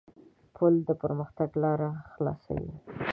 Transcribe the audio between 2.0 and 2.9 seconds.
خلاصوي.